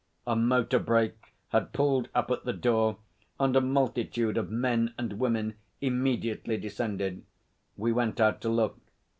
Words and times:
A 0.25 0.35
motor 0.35 0.79
brake 0.79 1.35
had 1.49 1.73
pulled 1.73 2.09
up 2.15 2.31
at 2.31 2.43
the 2.43 2.53
door 2.53 2.97
and 3.39 3.55
a 3.55 3.61
multitude 3.61 4.35
of 4.35 4.49
men 4.49 4.95
and 4.97 5.13
women 5.19 5.53
immediately 5.79 6.57
descended. 6.57 7.23
We 7.77 7.91
went 7.91 8.19
out 8.19 8.41
to 8.41 8.49
look. 8.49 8.79